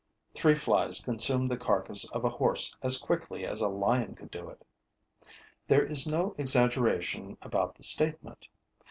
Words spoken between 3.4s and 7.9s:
as a lion could do it.] There is no exaggeration about the